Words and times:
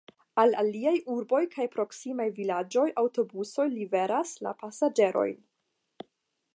Al 0.43 0.53
aliaj 0.61 0.93
urboj 1.15 1.41
kaj 1.51 1.65
proksimaj 1.75 2.27
vilaĝoj 2.39 2.87
aŭtobusoj 3.03 3.67
liveras 3.77 4.35
la 4.47 4.57
pasaĝerojn. 4.65 5.39